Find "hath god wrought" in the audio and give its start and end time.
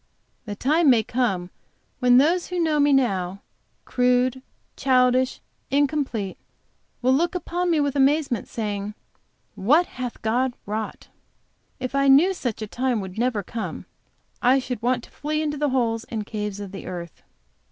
9.85-11.09